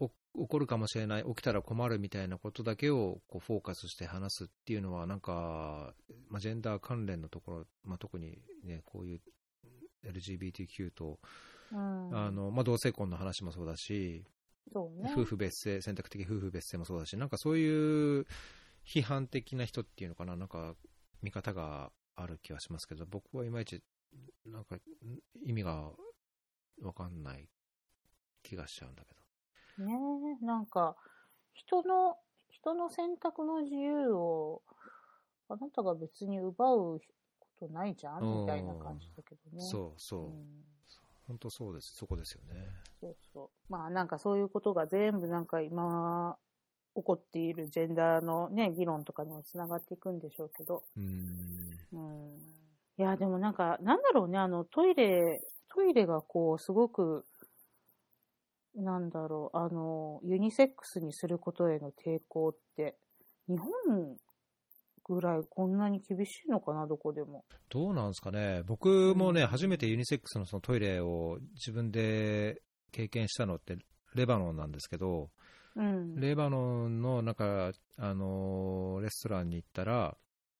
[0.00, 5.94] お起こるかもしれない、起きたら困るみたいなことだけをこうフォーカスして話すっていうのは、なんか、
[6.28, 9.20] まあ、ジェンダー関連のところ、まあ、特に、ね、こういう
[10.04, 11.18] LGBTQ と、
[11.72, 11.78] うん
[12.16, 14.24] あのまあ、同性婚の話もそうだし、
[14.72, 15.12] そうね。
[15.14, 18.26] 夫婦別姓、選択的夫婦別姓もそうだし、なんかそういう
[18.86, 20.74] 批判的な人っていうのかな、なんか
[21.24, 23.82] 見方がある気はしますけど、僕はいまいち、
[24.44, 24.80] なんかん
[25.42, 25.90] 意味が
[26.82, 27.48] わかんない
[28.42, 29.14] 気がしちゃうんだけ
[29.78, 29.84] ど。
[29.86, 29.94] ね
[30.42, 30.96] え、なんか、
[31.54, 32.18] 人の、
[32.50, 34.62] 人の選択の自由を、
[35.48, 37.00] あなたが別に奪う
[37.38, 39.62] ことないじゃんみたいな感じだけどね。
[39.64, 40.64] そうそう、うん
[41.26, 42.68] 本当そうです、そこですよね。
[43.00, 43.72] そうそう。
[43.72, 46.36] まあなんかそういうことが全部なんか今
[46.94, 50.82] 起こっているジェンダーのね、議論とかにもつながっていくんでしょうけど。
[50.96, 52.38] うーん、うん。
[52.98, 55.40] いや、でもなんか、なんだろうね、あのトイレ、
[55.74, 57.26] トイレがこうすごく、
[58.76, 62.96] なんだろう、あの、ユニセックスにすることへの抵抗って、
[63.48, 63.70] 日本
[65.04, 67.44] ぐらいこんなに厳しいのかな、どこでも。
[67.68, 73.76] どうなんですかね、僕もね、うん初めてユニセックスのそのトイレを自分で経験したのって、
[74.14, 75.30] レバノンなんですけど、
[75.76, 76.20] うん。
[76.20, 80.16] レバノンのなんか、あのーレストランに行ったら、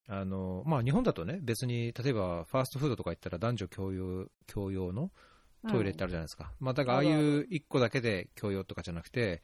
[0.08, 5.10] あのーまあ、日本だとね、別に例えばファーストフードとか行ったら男女共用共用の
[5.68, 9.42] トイレってあるじゃないですか、まあ、だからああいう1個だけで共用とかじゃなくて、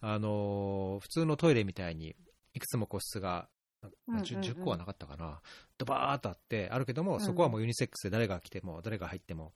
[0.00, 2.16] あのー普通のトイレみたいに
[2.54, 3.48] いくつも個室が、
[3.82, 4.22] うんうんうん。
[4.22, 5.40] 10, 10個はなかったかな、
[5.78, 7.20] ドバーっとあって、あるけども、うん。
[7.20, 9.52] そこはもうユニセックスで誰が来ても、誰が入っても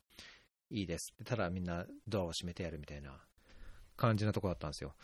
[0.70, 3.20] いいですただみんなドアを閉めてやるみたいな
[3.96, 4.94] 感じなとこだったんですよ。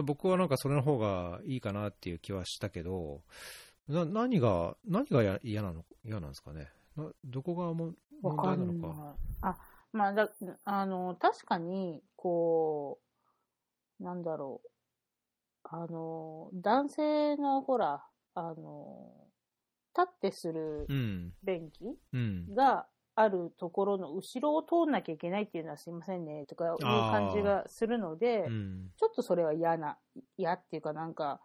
[0.00, 3.20] 僕はなんかそれの方がいいかなっていう気はしたけど、
[3.88, 6.68] な何が、何がや嫌なの、嫌なんですかね？
[6.96, 9.16] などこがも問わか題なんのないか。。
[9.42, 9.58] あ、
[9.92, 10.30] まあだ、
[10.64, 13.00] あの、確かに、こ
[14.00, 14.68] う、なんだろう。
[15.64, 19.12] あの、男性の、ほら、あの、
[19.96, 22.54] 立ってするうん、便器うん。
[22.54, 28.90] があるところの後ろを通んなきゃいけないっていうのはすいませんね、とかいう感じがするので、うん。
[28.96, 29.98] ちょっとそれは嫌な、
[30.36, 31.40] 嫌っていうかなんか、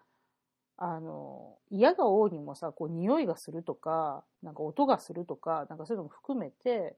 [0.77, 6.95] あの、嫌が王にもさ、こう匂いがするとか、なんか音がするとか、なんかそういうのも含めて、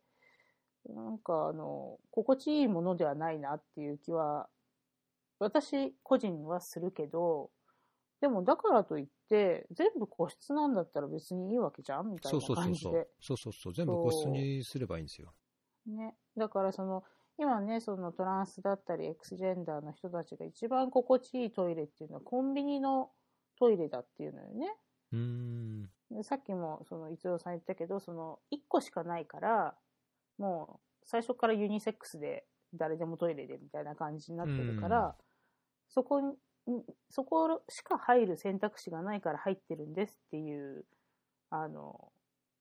[0.88, 4.50] なんかあの、心地いいものではないなっていう気は、
[5.40, 7.50] 私個人はするけど、
[8.22, 13.08] でもだからといって、全部個室なんだったら別にいいわけじゃんみたいそうなそうそうそう感じで。。
[13.22, 13.74] そうそうそう。
[13.74, 15.34] 全部個室にすればいいんですよ。
[15.88, 16.16] ね。
[16.36, 17.04] だからその、
[17.38, 23.12] 今ね、そのトランスだったり、エクスジェンダーの人たちが一番心地いいトイレっていうのはコンビニの
[23.58, 24.76] トイレだっていうのよね。
[25.14, 25.90] うーん。
[26.12, 29.78] でさっきも、その、伊藤さん言ったけど、その、一個しかないから、
[30.38, 35.14] もう、最初からユニセックスで、誰でもトイレでみたいな感じになってるから、うん
[35.90, 36.36] そこに、
[37.10, 40.86] そこしか入る選択肢がないから入ってるんですっていう、
[41.50, 42.12] あの、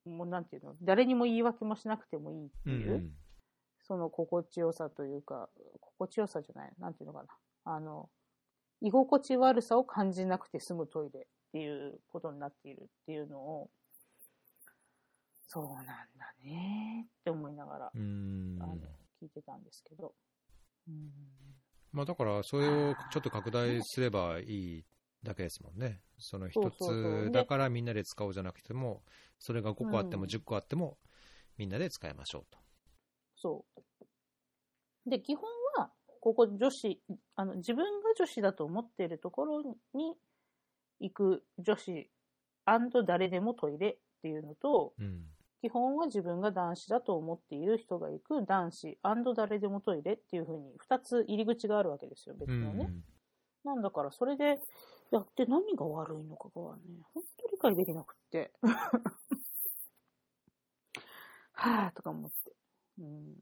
[0.04, 3.10] もうなんていうの、誰にも言い訳もしなくてもいいってうんいう、
[3.82, 5.48] その心地よさというか、
[5.80, 7.28] 心地よさじゃない、なんていうのかな。
[7.64, 8.08] あの、
[8.80, 13.70] 居心地悪さを感じなくて済むトイレっていうことになっているっていうのを、
[15.46, 18.78] そうなんだねって思いながら、あの、
[19.20, 20.14] 聞いてたんですけど。
[20.88, 21.10] うん
[21.92, 24.84] まあだから、それをちょっと拡大すればいい
[25.22, 26.00] だけですもんね。
[26.18, 29.02] その一つだからみんなで使おうじゃなくても、
[29.38, 30.98] それが5個あってもうん10個あっても、
[31.56, 32.58] みんなで使いましょうと。
[33.36, 33.64] そ
[35.06, 35.10] う。
[35.10, 35.44] で、基本
[35.76, 37.00] は、ここ女子、
[37.36, 39.62] あの、自分が女子だと思っているところ
[39.94, 40.14] に
[41.00, 42.10] 行く女子
[43.06, 45.24] 誰でもトイレっていうのと、うん。
[45.60, 48.98] 基本は自分が男子だと思っている人が行く男子
[49.34, 52.90] 誰でもトイレっていうふうに2つ入り口があるわけですよ、別うんのね。
[53.64, 54.60] なんだからそれで
[55.10, 58.52] やって何が悪いのかがね、本当理解できなくって。
[61.52, 62.52] はぁとか思って。
[63.00, 63.34] うん。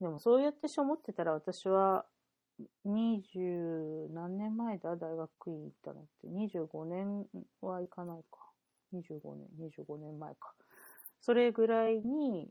[0.00, 2.06] でもそうやってしょ思ってたら私は、
[2.86, 6.28] 20何年前だ大学院行ったのって。
[6.28, 7.26] 25年
[7.60, 8.38] はいかないか。
[8.94, 10.54] 25年、25年前か。
[11.26, 12.48] それぐらいに、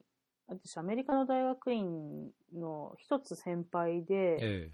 [0.47, 4.71] 私アメリカの大学院の一つ先輩で、え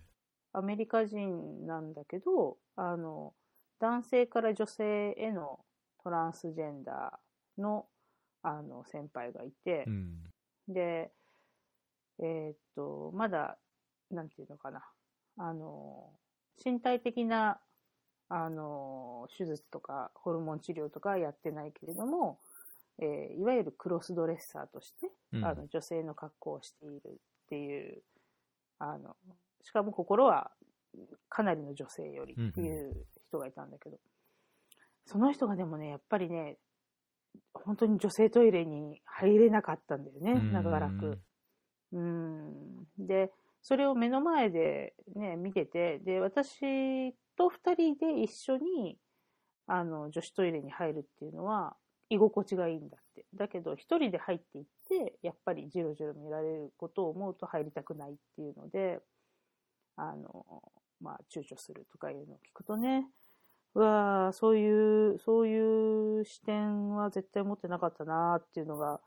[0.53, 3.35] アメリカ人なんだけど、あの、
[3.79, 5.59] 男性から女性への
[6.03, 7.85] トランスジェンダーの、
[8.41, 9.83] あの、先輩がいてえ。
[9.85, 10.23] う、ん。
[10.67, 11.11] で、
[12.17, 13.59] えーっと、まだ、
[14.09, 14.83] なんていうのかな、
[15.37, 16.09] あの、
[16.65, 17.59] 身体的な、
[18.29, 22.39] あの、手術とか、ホルモン治療とかやってないけれども、
[23.01, 27.13] えーいわゆるクロスドレッサーとして、うんあの女性の格好をしているっ
[27.49, 28.01] ていう、
[28.79, 29.15] あの、
[29.61, 30.51] しかも心は
[31.29, 33.97] かなりの女性よりっていう人がいたんだけど、
[35.05, 36.57] その人がでもね、やっぱりね、
[37.53, 41.19] 本当に女性トイレに入れなかったんだよね、うん長らく。
[41.93, 42.87] うん。
[42.97, 48.97] で、それを目の前でね、見てて、で、私と二人で一緒に、
[49.67, 51.75] あの、女子トイレに入るっていうのは、
[52.11, 53.25] 居心地がいいんだって。
[53.33, 58.99] だけど、一人で入っていって、やっぱりジロジロ見られることを思うと入りたくないっていうので、
[59.95, 60.45] あの、
[60.99, 63.07] まあ、躊躇するとかいうのを聞くとね、
[63.75, 68.99] うわーそういう、そういう視点は絶対持ってなかったなーっていうのが、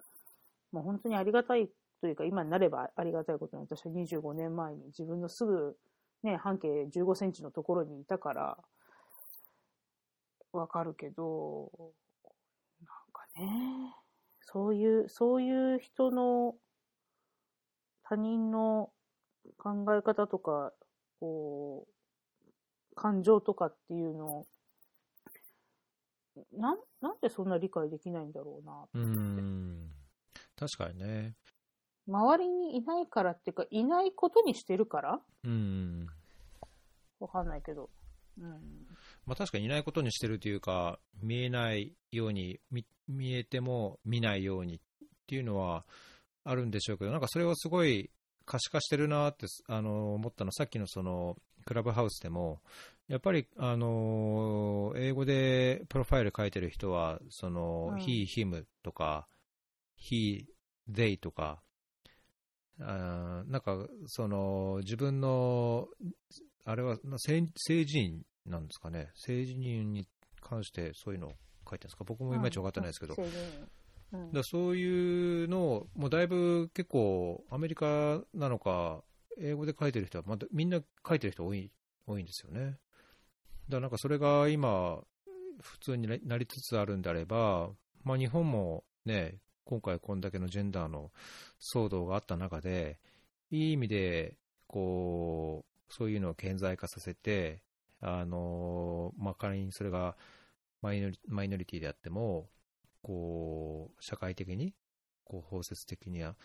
[0.72, 1.68] もう本当にありがたい
[2.00, 5.76] というか、今になればありがたいことに、私は25年前に自分のすぐ、
[6.22, 8.58] ね、半径15センチのところにいたから、
[10.52, 11.70] わかるけど、
[13.36, 13.94] ね、
[14.40, 16.54] そういう、そういう人の
[18.02, 18.92] 他人の
[19.58, 20.72] 考え方とか、
[21.20, 24.46] こう、感情とかっていうのを、
[26.52, 28.88] なん、なんでそんな理解できないんだろうな。
[28.94, 29.90] うん。
[30.56, 31.34] 確かにね。
[32.06, 35.20] 周りにいないからっていうか、いないことにしてるから？
[35.44, 36.06] うん。
[37.18, 37.88] わかんないけど。
[38.38, 38.86] うん。
[39.26, 44.78] まあ確かにいないことにしてるというか、見えないように、見見えても見ないようにっ
[45.26, 45.84] ていうのは
[46.44, 48.10] あるんでしょうけど、なんかそれをすごい
[48.44, 52.60] 可視化してるなってあの思ったの、さっきのそのクラブハウスでも、
[53.08, 59.26] やっぱりあの英語でプロファイル書いてる人は、その、うん he、him とか、
[59.98, 60.44] he、
[60.90, 61.62] they とか、
[62.80, 65.88] あーなんかその自分の
[66.64, 70.06] あれはな性性自認なんですかね、性自認に
[70.40, 71.32] 関してそういうのを
[71.68, 73.16] 書いてるんですか、僕もいまいち分かってないですけど、
[74.32, 79.02] だそういうのを、もうだいぶ結構、アメリカなのか、
[79.38, 81.70] 英語で書いてる人は、まだみんな書いてる人多い
[82.06, 82.60] 多いんですよね。
[82.60, 82.76] だか
[83.68, 85.02] らなんかそれが今、
[85.60, 87.70] 普通にななりつつあるんであれば、
[88.02, 91.10] まあ、日本もね、今回こんだけのジェンダーの
[91.60, 92.98] 騒動があった中で、
[93.50, 97.62] いい意味で、こう、そういうのを顕在化させて、
[98.00, 100.16] あの、まあ、仮にそれが
[100.84, 102.50] マイノリマイノリティであっても、
[103.00, 104.74] こう、社会的に、
[105.24, 106.36] こう、包摂的にや、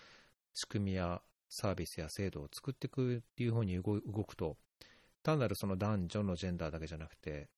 [0.54, 4.56] 仕組みやサービスや制度を作っていくっていう方に動動くと、
[5.24, 7.50] 単なるその男女のジェンダーだけじゃなくて、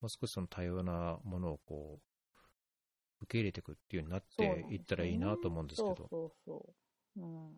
[0.00, 5.96] もう少しその多様なものをこう、受け入れていくっていうようになっていったらいいなと思うんですけど。
[5.96, 6.74] そうそうそ
[7.16, 7.20] う。
[7.20, 7.52] うん。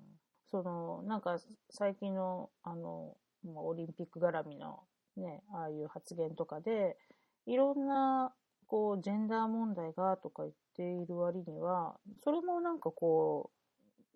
[0.51, 1.39] その、なんか、
[1.69, 3.15] 最近の、あの、
[3.45, 4.81] オリンピック絡みの、
[5.19, 6.97] ね、ああいう発言とかで、
[7.45, 8.33] いろんな、
[8.71, 13.51] こう、ジェンダー問題がとか言っている割には、それもなんかこ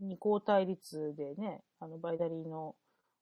[0.01, 2.77] う、二項対立でね、あの、バイナリーの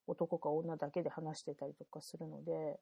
[0.07, 2.79] 男か女だけで話してたりとかするので、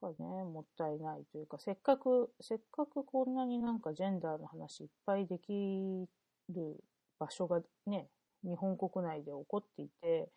[0.00, 5.52] かね、もったいないというか、せっかく、せっかくこんなになんかジェンダーの話いっぱいでき
[6.48, 6.82] る
[7.18, 8.08] 場所がね、
[8.42, 10.28] 日本国内で起こっていて、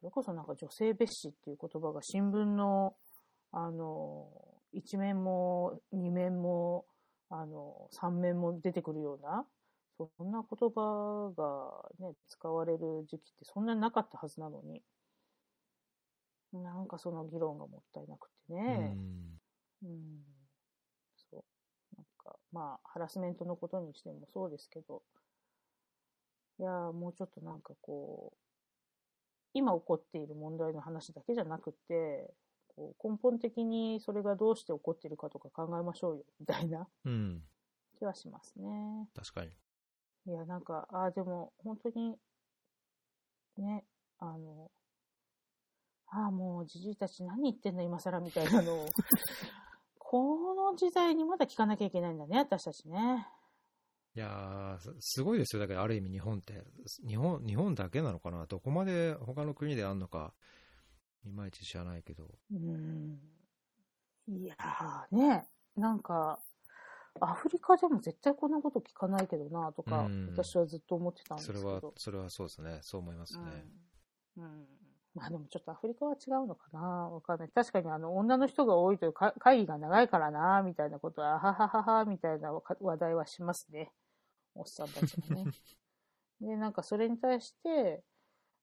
[0.00, 2.94] それこそなんか女性蔑視っていう言葉が新聞の、
[3.50, 4.28] あの、
[4.76, 6.86] 一面も二面も、
[7.30, 9.46] あの、三面も出てくるような、
[9.98, 14.82] そんな言葉がね、使われる時期ってそんなになかったはずなのに、
[16.52, 18.62] なんかその議論がもったいなくてうね。
[18.64, 19.40] ん
[19.82, 20.22] うん。
[21.30, 21.44] そう。
[21.96, 25.02] なんか、まあ、ハラスメントのことにしてもそうですけど、
[26.58, 28.38] いやーもうちょっとなんかこう、
[29.54, 32.30] 今起こっている問題の話だけじゃなくて、
[32.76, 37.42] こう根本的にそれがどうして起こっているかとか考えましょうよ、 みたいなうん、
[37.98, 39.08] 気はしますね。
[39.14, 39.50] 確かに。
[40.26, 42.18] いや、なんか、ああ、でも、本当に、
[43.58, 43.84] ね、
[44.18, 44.70] あの、
[46.08, 48.86] ああ、もう、じじいたち何言ってんの、今更みたいなのを、
[49.98, 53.28] この時代にまだ聞かなきゃいけないんだね、私たちね。
[54.16, 56.64] いやーすすごいですよ、だからある意味、日本って、
[57.06, 60.32] 日本日本だけなのかな、どこまで他の国であるのか、
[61.26, 63.18] いまいち知らないけど、うん。
[64.28, 65.46] いやー、ね、
[65.76, 66.38] なんか、
[67.20, 71.88] アフリカでも絶対こんなこと聞かないけどな、とか、うん私はずっと思ってたんですそれけど。
[71.88, 73.40] はそれはそうですね、そう思いますね。
[74.36, 74.44] うん。
[74.44, 74.66] うん。
[75.14, 77.48] まあでもちょっとアフリカは違うのかなわかんない。
[77.48, 83.90] 確かにあの、女の人が多いというか会議が長いからなみたいなことは、あはははは、みたいなわ話題はしますね。
[84.54, 85.44] おっさんたちがね。
[86.40, 88.02] で、なんかそれに対して、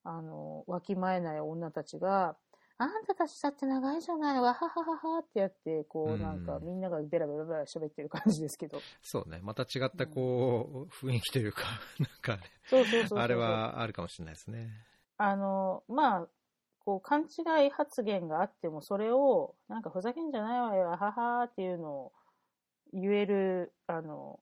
[0.03, 2.37] あの、わきまえない女たちが、
[2.83, 8.81] ああんたたちだって長いじゃないわははははってやって、こう、うんなんかみんながベラベラベラ喋ってる感じですけど。
[9.01, 9.39] そうね。
[9.41, 11.63] また違ったこう、雰囲気というか、
[11.99, 13.19] なんかね、そうそうそう。
[13.19, 13.35] あれ。
[13.35, 14.69] はあるかもしれないですね。
[15.17, 16.27] あの、まあ、
[16.79, 22.13] こう、勘違い発言があっても、それを、なんかふざけんじゃないわよ、ははーっていうのを
[22.91, 24.39] 言える、あの、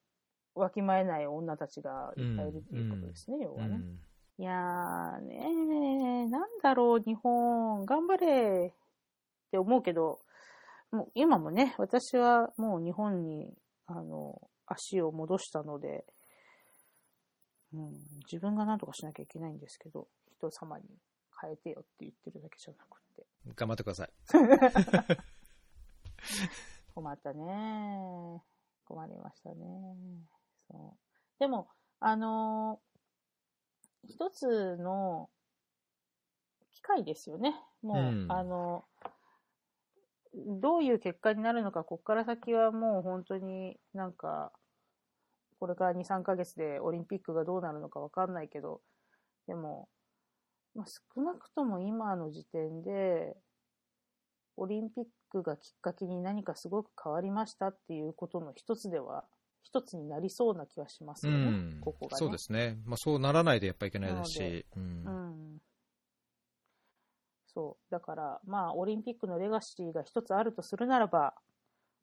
[0.55, 3.75] わきまえない女たちがいっぱいいるっていうことですね、要はね。
[3.75, 3.99] うん
[4.41, 8.75] いやーねー、なんだろう、日本、頑張れっ
[9.51, 10.19] て思うけど、
[10.89, 13.53] もう今もね、私はもう日本に、
[13.85, 16.05] あの、足を戻したので、
[17.71, 17.91] うん、
[18.31, 20.07] 自分が何とかしなきゃいけないんですけど、
[20.39, 20.85] 人様に
[21.39, 23.27] 変えてよって言ってるだけじゃなくて。
[23.55, 24.09] 頑張ってください。
[26.95, 28.41] 困ったね。
[28.85, 29.95] 困りましたね。
[30.67, 30.99] そう。
[31.37, 31.69] でも、
[31.99, 32.90] あのー
[34.12, 35.30] 一つの
[36.72, 37.55] 機会ですよね。
[37.82, 38.86] もう、うんあの、
[40.34, 44.51] どういう結果になるのか、ここから先はもう本当になんか、
[45.59, 48.82] これから2、3ヶ月でオリンピックがどうなるのかわかんないけど、
[49.47, 49.89] でも、
[50.74, 53.36] まあ、少なくとも今の時点で、
[54.57, 59.26] オリンピックがきっかけに何かすごく変わりましたっていうことの一つでは、
[59.64, 62.18] 一つになりそうな気はしますうよね、んここがね。
[62.18, 62.78] そうですね。
[62.86, 64.66] まあそうならないとやっぱいけないですし。
[64.76, 65.62] うんうん。
[67.53, 67.91] そう。
[67.91, 71.34] だから、まあ、オリンピックのレガシーが一つあるとするならば、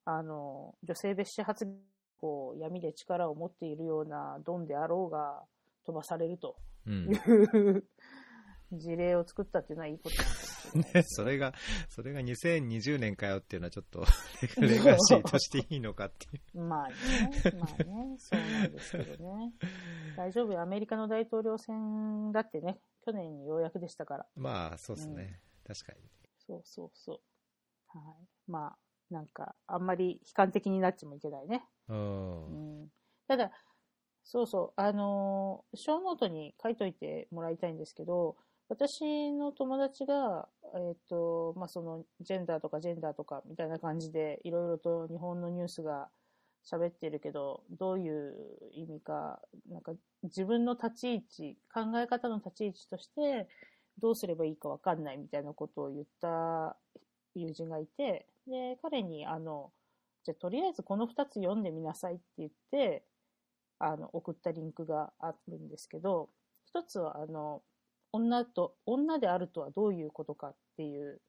[0.05, 1.75] あの、女性蔑視発言
[2.23, 5.43] を闇で力を持っているようなドンであろうが
[5.85, 6.57] 飛ばされると
[6.87, 7.85] うんいう
[8.73, 11.55] 事例を作ったっていうのはいいことなんですよねね、 それが、
[11.89, 14.05] それが2020年かよっていうのはちょっと
[14.61, 16.61] レガシーとしていいのかっていう。
[16.61, 16.95] まあね、
[17.59, 19.53] まあね、そうなんですけどね。
[20.17, 24.27] 大丈夫よ、アメリカの大統領選だってね、去年にようやくでしたから。
[24.37, 25.41] まあそうですね。
[25.67, 26.01] 確かに。
[26.39, 27.21] そうそうそう。
[27.89, 28.29] はい。
[28.47, 28.79] まあ、
[29.11, 31.65] なんか、あんまり悲観的になっちゃもいけないね。
[31.89, 31.95] う。
[31.95, 32.93] うんん。
[33.27, 33.51] ただ、
[34.25, 38.37] そうそう、あのー、ショーノートに書いといてもらいたいんですけど、
[38.69, 46.09] 私の友達が、えっ、と、まあ、その、ジェンダーとかジェンダーとかみたいな感じで、いろいろと日本のニュースが
[46.71, 48.35] 喋ってるけど、どういう
[48.73, 49.41] 意味か、
[49.71, 49.93] なんか
[50.23, 53.49] 自分の立ち位置、考え方の立ち位置として、
[53.99, 56.77] どうすればいいかわかんないみたいなことを言った
[57.35, 59.73] 友人がいて、で、彼に、あの、
[60.25, 63.03] じゃとりあえずこの2つ読んでみなさいって言って、
[63.79, 66.29] あの、送ったリンクがあるんですけど、
[66.67, 67.63] 一つは、あの、
[68.13, 71.21] 女と、女であるとはどういうことかっていう、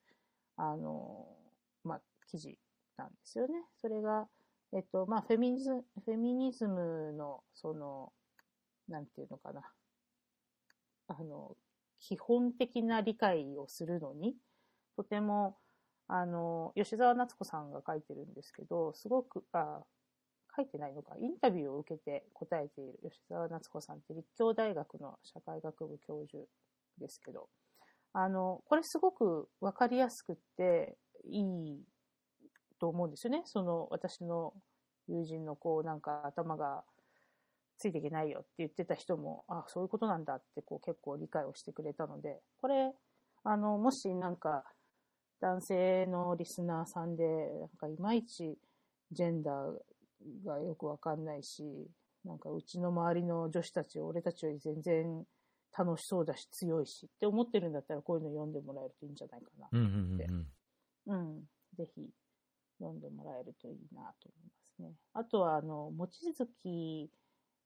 [0.56, 1.28] あの、
[1.84, 2.58] まあ、記事
[2.98, 3.64] なんですよね。
[3.82, 4.28] それが、
[4.74, 8.12] えっと、まあ、フェミニズム、フェミニズムの、その、
[8.88, 9.62] なんていうのかな。
[11.08, 11.56] あの、
[12.00, 14.36] 基本的な理解をするのに、
[14.96, 15.58] とても、
[16.08, 19.84] あの、吉沢夏子さんが書いてるんですけど、すごく、あ、
[20.56, 26.44] 書いてないのか、インタビューを受けて答えている吉沢夏子さんって立教大学の社会学部教授
[27.00, 27.50] ですけど、
[28.14, 31.84] あの、これすごくわかりやすくっていい
[32.80, 33.44] と思うんですよね。
[33.46, 34.54] その私の
[35.08, 36.84] 友人のこうなんか頭が
[37.78, 42.92] ついていけないよって言ってた人も、あ、そういうことなんだってこう結構理解をしてくれたので、これ、
[43.44, 44.64] あの、もしなんか
[45.40, 48.58] 男性のリスナーさんで、なんかいまいち
[49.12, 51.64] ジェンダーがよくわかんないし、
[52.26, 55.26] なんかうちの周りの女子たち、俺たちより全然
[55.78, 59.68] 楽しそうだし強いしって思ってるんだったらこういうの読んでもらえるといいんじゃないかな。
[59.72, 60.48] うんうん
[61.08, 61.44] うんうん。
[61.78, 62.10] ぜひ
[62.80, 64.96] 読んでもらえるといいなと思いますね。
[65.14, 67.10] あとは、あの、望月、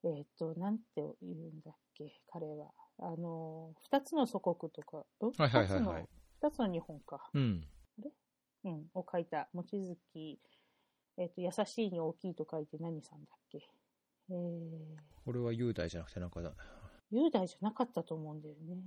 [0.03, 2.71] えっ、と、なんて言うんだっけ、彼は。
[2.99, 6.07] あの、二つの祖国とか、うんはいはいはいはい
[6.41, 7.29] 二つの、二つの日本か。
[7.33, 7.67] うん。
[8.65, 10.39] うん、を書いた、望月、
[11.17, 13.59] えっ、と、優しいに大きいと書いて何さんだっけ？
[14.29, 14.79] えー、
[15.25, 16.39] これは雄大じゃなくてなんか
[17.13, 18.77] 雄大じゃなかったと思うんだよね。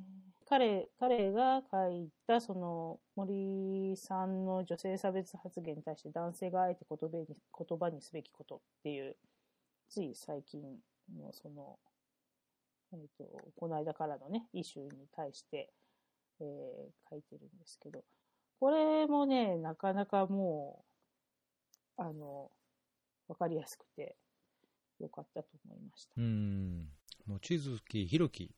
[0.49, 9.17] 彼、彼が書いた、その、森さんの女性差別発言に対して男性があえて言葉に言葉にすべきことっていう、
[9.89, 10.61] つい最近
[11.17, 11.79] のその、
[12.93, 13.25] えっ、と、
[13.57, 15.71] この間からのね、イシューに対して、
[16.41, 18.05] えー書いてるんですけど、
[18.59, 20.85] これもね、なかなかも
[21.99, 22.51] う、あの、
[23.29, 24.17] わかりやすくて、
[24.99, 26.13] よかったと思いました。
[26.17, 26.96] うん。
[27.27, 28.55] 望月弘樹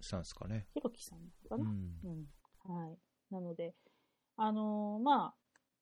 [0.00, 0.66] さんですかね。
[0.74, 1.98] ひろきさんなのかな、うん。
[2.04, 2.74] うん。
[2.84, 2.98] はい。
[3.30, 3.74] なので、
[4.36, 5.34] あのーまあ、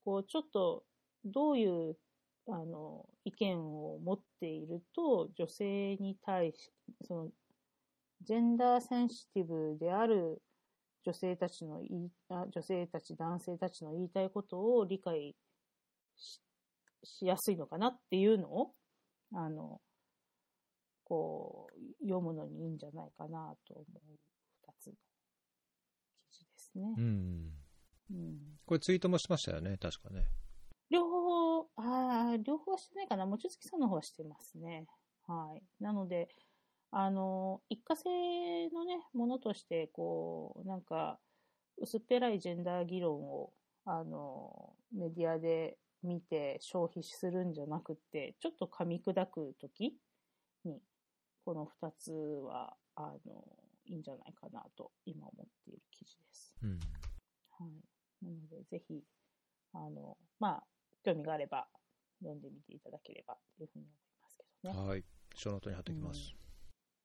[0.05, 0.85] こう、ちょっと、
[1.25, 1.97] どういう、
[2.49, 6.73] あの、意見を持っていると、女性に対し、
[7.03, 7.29] その、
[8.23, 10.43] ジェンダーセンシティブである
[11.05, 15.35] 女性たちの言いあ、女性たち、男性たちの言いたいことを理解
[16.17, 16.41] し
[17.03, 18.75] しやすいのかなっていうのを、
[19.33, 19.81] あの、
[21.11, 24.19] こう、読むのにいいんじゃないかなと思う
[24.63, 24.93] 二つの
[26.31, 26.95] 記事ですね。
[26.97, 27.51] うん。
[28.13, 30.29] うんこれツイートもしましたよね、確かね。
[30.89, 33.27] 両方、ああ、両方はしてないかな。
[33.27, 34.87] もちつきさんの方はしてますね。
[35.27, 35.83] はい。
[35.83, 36.29] なので、
[36.93, 41.19] あの、一過性のね、ものとして、こう、なんか、
[41.79, 43.53] 薄っぺらいジェンダー議論を、
[43.85, 49.95] あの、メディアで見て消費するんじゃなくって、ちょっと噛み砕くときに、
[51.45, 53.45] この二つは、あの、
[53.87, 56.55] いいんじゃないかなと、今思っている記事です。
[56.63, 56.81] うん。
[57.59, 58.25] はい。
[58.25, 59.03] なので、ぜひ、
[59.73, 60.65] あの、まあ、
[61.03, 61.67] 興味があれば、
[62.21, 64.89] 読んでみていただければというふうに思いますけどね。
[64.89, 65.05] はい。
[65.35, 66.35] 小ノートに貼っておきます。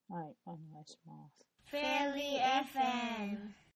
[0.09, 1.47] はい、お願いします。
[1.71, 3.55] Fairy FM